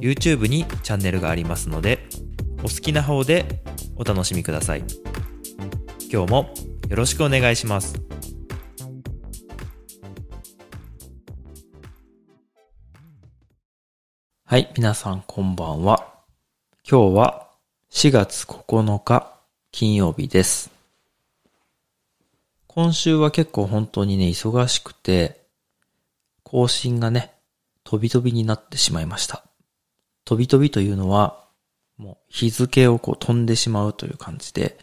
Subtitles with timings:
[0.00, 2.08] YouTube にチャンネルがありますので
[2.58, 3.62] お好きな方で
[3.96, 4.84] お楽しみください。
[6.10, 6.54] 今日も
[6.88, 8.00] よろしくお願いします。
[14.44, 16.06] はい皆さんこんばんは。
[16.90, 17.48] 今日は
[17.90, 19.38] 4月9日
[19.70, 20.70] 金曜日です。
[22.66, 25.40] 今週は結構本当にね忙しくて
[26.44, 27.34] 更新がね
[27.82, 29.47] 飛び飛びになってしまいました
[30.28, 31.42] 飛び飛びというのは、
[31.96, 34.76] もう日付をこう飛んでしまうという感じで、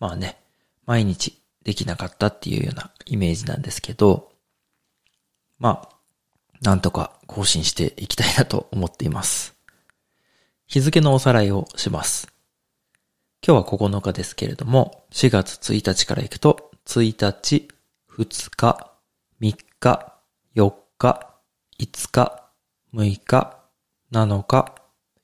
[0.00, 0.38] まあね、
[0.84, 4.30] 毎日できなかったっていうようなイメージなんですけど、
[5.58, 5.96] まあ、
[6.60, 9.56] なんとか更新していきたいなと思っています。
[10.66, 12.28] 日付のおさらいをします。
[13.42, 17.68] 今日は9日ですけれども、4月1日から行くと、1日、
[18.14, 18.92] 2日、
[19.40, 20.12] 3日、
[20.54, 21.30] 4日、
[21.78, 22.50] 5日、
[22.92, 23.55] 6日、
[24.12, 24.72] 7日、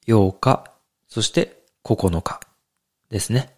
[0.08, 0.64] 8日、
[1.08, 2.41] そして9日
[3.11, 3.55] ですね。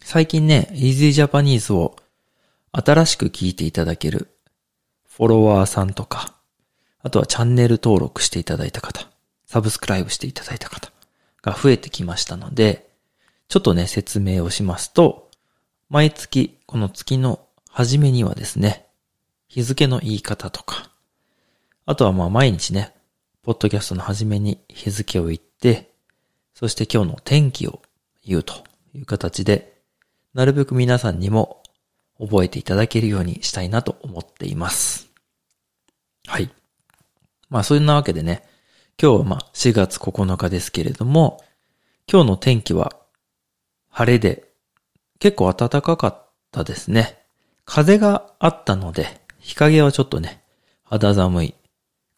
[0.00, 1.96] 最近ね、Easy Japanese を
[2.72, 4.28] 新しく聞いていただける
[5.04, 6.34] フォロワーさんとか、
[7.00, 9.08] あとはチャンネル登録していただいた方、
[9.46, 10.92] サブスクライブしていただいた方
[11.42, 12.88] が増えてきましたので、
[13.48, 15.30] ちょっとね、説明をしますと、
[15.88, 18.86] 毎月、この月の初めにはですね、
[19.48, 20.90] 日付の言い方とか、
[21.86, 22.94] あとはまあ毎日ね、
[23.48, 25.94] ポッドキャストの初めに日付を言って、
[26.52, 27.80] そして今日の天気を
[28.22, 28.52] 言うと
[28.92, 29.80] いう形で、
[30.34, 31.62] なるべく皆さんにも
[32.20, 35.08] 覚えていただけるようにしたいなと思っています。
[36.26, 36.50] はい。
[37.48, 38.42] まあそんなわけでね、
[39.02, 41.42] 今日はまあ4月9日ですけれども、
[42.06, 42.92] 今日の天気は
[43.88, 44.44] 晴れで
[45.20, 47.18] 結構暖かかったですね。
[47.64, 50.42] 風があったので、日陰はちょっとね、
[50.84, 51.54] 肌寒い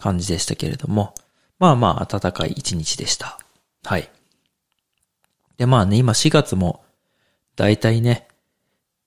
[0.00, 1.14] 感じでしたけれども、
[1.58, 3.38] まあまあ暖かい一日でした。
[3.84, 4.10] はい。
[5.58, 6.82] でまあね、今4月も
[7.56, 8.26] だいたいね、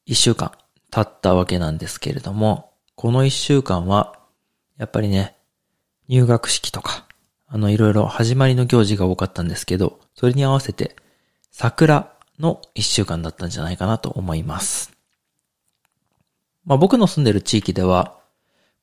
[0.08, 0.52] 1週間
[0.92, 4.20] 経ったわけなんですけれども、この1週間は、
[4.78, 5.36] やっぱりね、
[6.08, 7.08] 入学式とか、
[7.48, 10.96] あのいろいろ始まりの行事が多かったんですけど、それに合わせて
[11.52, 14.92] 桜の1週間だったんじゃないかなと思います。
[16.66, 18.20] まあ僕の住んでる地域では、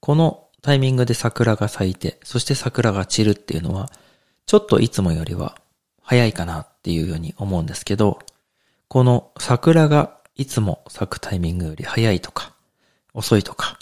[0.01, 3.91] このタイミングで桜が咲いて、そして桜が散るっていうのは、
[4.47, 5.57] ちょっといつもよりは
[6.03, 8.19] 早いかなっていうように思うんですけど、
[8.89, 12.53] この桜がいつも咲くタイミングより早いとか、
[13.15, 13.79] 遅いとか、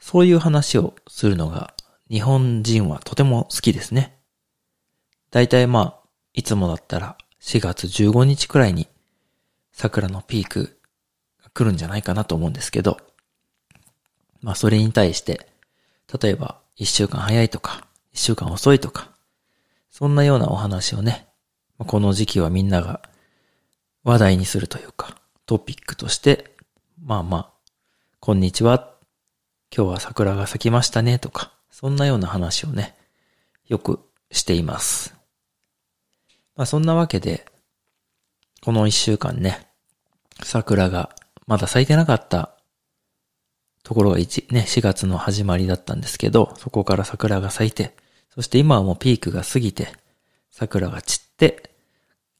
[0.00, 1.74] そういう話をするのが
[2.08, 4.16] 日本人はとても好きですね。
[5.30, 8.88] だいたいまあ、いつもだったら4月15日くらいに
[9.72, 10.78] 桜のピーク
[11.42, 12.98] が来るんじゃないかなと思うんですけど、
[14.40, 15.46] まあそれに対して
[16.12, 19.10] 例えば、一週間早いとか、一週間遅いとか、
[19.90, 21.26] そんなようなお話をね、
[21.78, 23.00] この時期はみんなが
[24.04, 26.56] 話題にするというか、トピックとして、
[27.02, 27.50] まあまあ、
[28.20, 28.94] こんにちは、
[29.74, 32.96] 今日は桜が咲きましたねとか、そんなような話をね、
[33.66, 34.00] よく
[34.30, 35.14] しています。
[36.56, 37.46] まあそんなわけで、
[38.62, 39.68] この一週間ね、
[40.42, 41.10] 桜が
[41.46, 42.55] まだ咲いてなかった
[43.86, 47.94] ところが1、ね、4月の始まりだったんですけど、そこから桜が咲いて、
[48.34, 49.92] そして今はもうピークが過ぎて、
[50.50, 51.70] 桜が散って、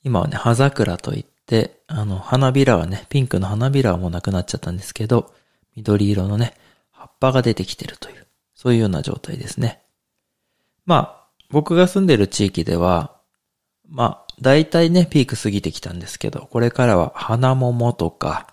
[0.03, 5.33] 今はね、葉桜といって、あの、花びらはね、ピンクの花びらはもうなくなっちゃったんですけど、
[5.77, 6.55] 緑色のね、
[6.91, 8.27] 葉っぱが出てきてるという、
[8.57, 9.83] そういうような状態ですね。
[10.85, 13.15] まあ、僕が住んでる地域では、
[13.89, 18.49] まあ、大体ね、ピーク過ぎてきたんですけど、これからは花桃とか、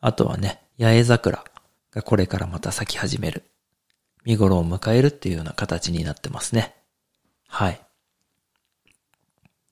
[0.00, 1.44] あとはね、八重桜
[1.94, 3.44] がこれからまた咲き始める。
[4.24, 6.74] 見頃を迎えるっていうような形になってますね。
[7.46, 7.80] はい。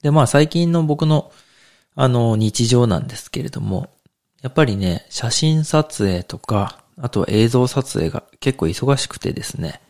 [0.02, 1.32] で、まあ最近の僕の
[1.94, 3.88] あの日常なんですけれども、
[4.42, 9.80] やっぱりね、写真撮影とか、あとは映像撮影が結構忙しくてですね、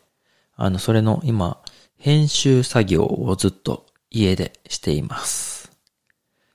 [0.57, 1.63] あの、それの今、
[1.97, 5.71] 編集作業をずっと家でしています。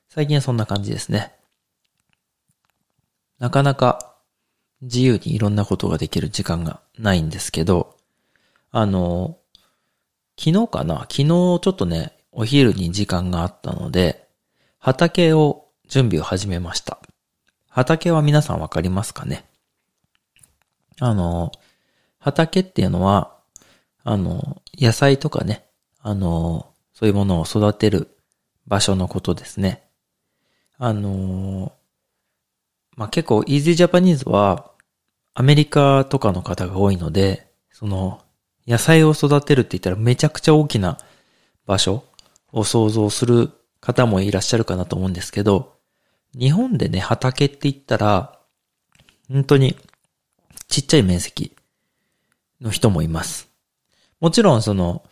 [0.10, 1.34] 最近はそんな感じですね。
[3.40, 4.07] なかなか
[4.82, 7.98] 自由にいろんなことができる時間がないんですけど、
[8.72, 9.38] あの、
[10.40, 11.00] 昨日かな？
[11.02, 14.28] 昨日ちょっとね、お昼に時間があったので、
[14.78, 17.00] 畑を準備を始めました。
[17.70, 19.46] 畑は皆さんわかりますかね？
[21.00, 21.52] あの、
[22.20, 23.36] 畑っていうのは、
[24.04, 25.66] あの、野菜とかね、
[26.02, 28.16] あの、そういうものを育てる
[28.68, 29.84] 場所のことですね。
[30.78, 31.74] あの、
[32.98, 34.72] まあ、結構、イージージャパニーズは、
[35.34, 38.22] アメリカとかの方が多いので、その、
[38.68, 40.98] 野菜を育てるって言ったらめちゃくちゃ大きな
[41.66, 42.04] 場所
[42.52, 45.78] を想像する方もいらっしゃるかなと思うんですけど、
[46.38, 48.40] 日本でね、畑って言ったら、
[49.30, 49.78] 本当に
[50.68, 51.56] ちっちゃい面積
[52.60, 53.48] の人もいます。
[54.20, 55.04] もちろんその、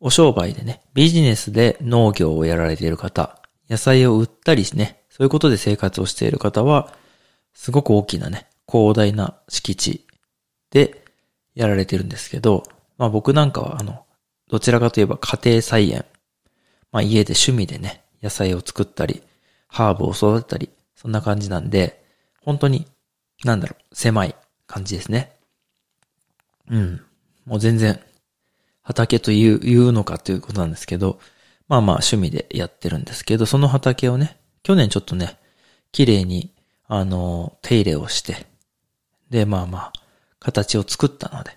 [0.00, 6.94] お商売でね、ビジネスで農業をやられている方、野菜を売ったりしね、そういうことで生活をしている方は、
[7.54, 10.06] すごく大きなね、広大な敷地
[10.70, 11.04] で
[11.54, 12.64] やられてるんですけど、
[12.98, 14.04] まあ僕なんかはあの、
[14.48, 16.04] どちらかといえば家庭菜園、
[16.92, 19.22] まあ家で趣味でね、野菜を作ったり、
[19.68, 22.04] ハーブを育てたり、そんな感じなんで、
[22.40, 22.86] 本当に、
[23.44, 24.36] なんだろう、狭い
[24.66, 25.32] 感じですね。
[26.70, 27.02] うん。
[27.44, 28.00] もう全然、
[28.82, 31.18] 畑という、言うのかということなんですけど、
[31.68, 35.38] まあまあ趣味でやってるんですけど、その畑をね、去年ちょっとね、
[35.92, 36.53] 綺麗に、
[36.86, 38.46] あの、手入れをして、
[39.30, 39.92] で、まあまあ、
[40.38, 41.56] 形を作ったので、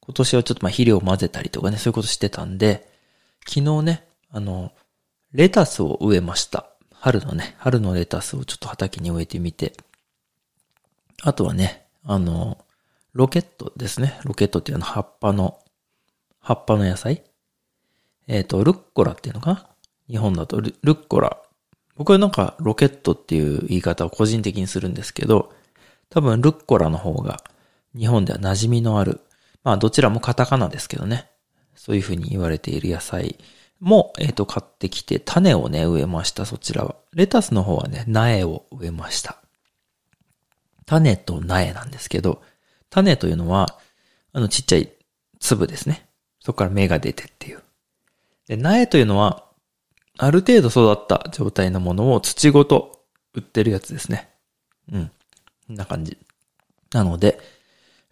[0.00, 2.88] 今年はちょっとまあ肥料を混ぜたりとかね、そういうことしてたんで、
[3.48, 4.72] 昨日ね、あの、
[5.32, 6.66] レタスを植えました。
[6.92, 9.72] 春のね、春のレタスをちょっと畑に植えてみて、
[11.22, 12.58] あとはね、あの、
[13.12, 14.20] ロケットですね。
[14.24, 15.58] ロケットっていうのは葉っぱの、
[16.40, 17.24] 葉っぱの野菜
[18.26, 19.66] えっ、ー、と、ルッコラっていうのかな？
[20.08, 21.36] 日本だとルルッコラ。
[22.00, 25.52] 僕はなんかロケットっていう言い方を個人的にするんですけど、
[26.08, 27.44] 多分ルッコラの方が
[27.94, 29.20] 日本では馴染みのある、
[29.64, 31.30] まあどちらもカタカナですけどね。
[31.74, 33.36] そういうふうに言われている野菜
[33.80, 36.94] も、えっ、ー、と、買ってきて、種をね、植えました、そちらは。
[37.12, 39.36] レタスの方はね、苗を植えました。
[40.86, 42.40] 種と苗なんですけど、
[42.88, 43.78] 種というのは、
[44.32, 44.90] あの、ちっちゃい
[45.38, 46.08] 粒ですね。
[46.40, 47.62] そこから芽が出てっていう。
[48.46, 49.49] で、苗というのは、
[50.22, 53.00] ある程度育った状態のものを土ごと
[53.32, 54.28] 売ってるやつですね。
[54.92, 55.10] うん。
[55.66, 56.18] こんな感じ。
[56.92, 57.40] なので、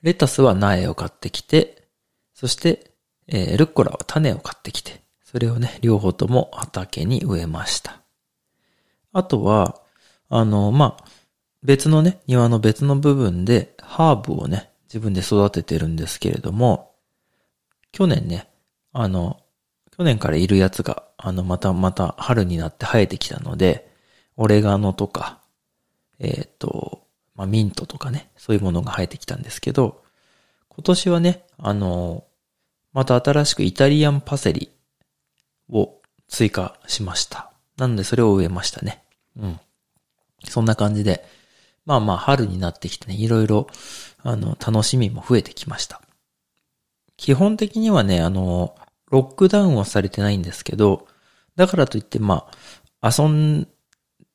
[0.01, 1.87] レタスは苗を買ってきて、
[2.33, 2.93] そして、
[3.27, 8.01] えー、ルッコラは種を買ってきて、それをね、両方とも畑に植えました。
[9.13, 9.79] あとは、
[10.31, 11.05] あの、まあ、
[11.63, 16.95] 別のね、庭の別の部分でハーブをね、自分で育ててるんですけれども、
[17.93, 18.49] 去年ね、
[18.95, 19.41] あの、
[19.99, 23.91] 去年からいるやつが、あの、またまた春になって生えてきたので、
[24.37, 25.41] オレガノとか、
[26.21, 27.03] えっ、ー、と、
[27.35, 30.01] まあ、ミントとかね、そういうものが生えてきたんですけど、
[30.69, 32.23] 今年はね、あの、
[32.93, 34.71] また新しくイタリアンパセリ
[35.69, 35.97] を
[36.29, 37.51] 追加しました。
[37.77, 39.03] なのでそれを植えましたね。
[39.37, 39.61] うん。
[40.45, 41.25] そんな感じで、
[41.87, 43.67] まあまあ春になってきてね、いろいろ、
[44.23, 46.01] あの、楽しみも増えてきました。
[47.17, 48.77] 基本的にはね、あの、
[49.11, 51.07] ロックダウンはされてないんですけど、
[51.57, 52.47] だからといってま
[53.01, 53.69] あ、遊ん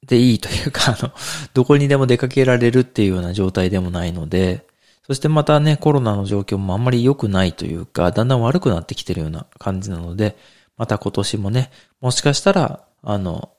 [0.06, 1.12] でいいというか、あの、
[1.54, 4.66] どこにでも出かけられるっていうような状態でもないので、
[5.06, 10.38] そしてまたね、コロナの状況もあんまり良くないというか、だんだん悪くなってきてるような感じなので、
[10.78, 11.72] また今年もね、
[12.02, 13.52] もしかしたら、あの、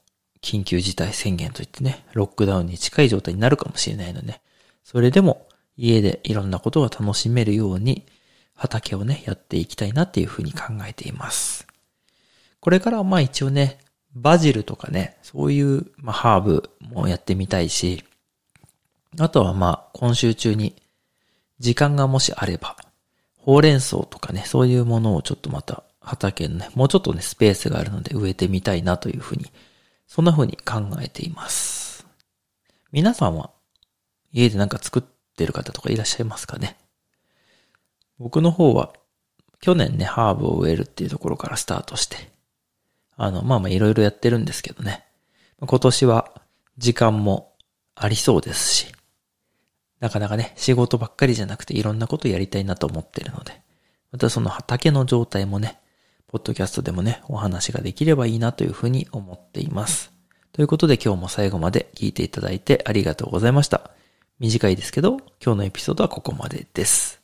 [0.42, 4.40] 緊急事態宣言といってね、ロックダウンに近い状態になるかもしれないので、
[4.84, 5.46] それでも
[5.76, 8.06] 家でいろんなことが楽しめるように、
[8.54, 11.66] 畑をね、やっていきたいなっていうふうに考えています。
[12.61, 13.78] これからはまあ一応ね、
[14.14, 18.04] バジルとかね、そういう、まあ、ハーブもやってみたいし、
[19.18, 20.75] あとはまあ今週中に
[21.58, 22.76] 時間がもしあれば、
[23.37, 29.50] ほうれん草とかね、そういうものをちょっとまた畑のね、もうちょっとね、スペースがあるので植えてみたいなというふうに、
[30.06, 32.06] そんなふうに考えています。
[32.92, 33.50] 皆さんは
[34.32, 35.02] 家でなんか作っ
[35.37, 36.76] てる方とかいらっしゃいますかね？
[38.18, 38.92] 僕の方は
[39.64, 42.16] 去年ね、ハーブを植えるっていうところからスタートして、
[43.16, 45.06] あの、まあまあいろいろやってるんですけどね。
[45.59, 46.33] 今年は
[46.76, 47.54] 時間も
[47.94, 48.92] ありそうですし、
[50.00, 53.62] なかなかね、仕事ばっかりじゃなくていろんなことやりたいなと思ってるので、
[54.12, 55.80] またその畑の状態もね、
[56.28, 60.12] ポッドキャストでもね、お話ができればいいなというふうに思っています。
[60.52, 63.92] ということで今日も最後まで聞いていただいてありがとうございました。
[64.40, 67.23] 短いですけど、今日のエピソードはここまでです。